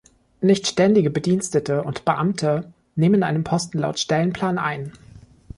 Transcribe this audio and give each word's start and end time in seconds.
Nicht 0.41 0.65
ständige 0.65 1.11
Bedienstete 1.11 1.83
und 1.83 2.05
Beamte 2.05 2.73
nehmen 2.95 3.21
einen 3.21 3.43
Posten 3.43 3.77
laut 3.77 3.99
Stellenplan 3.99 4.57
ein. 4.57 4.93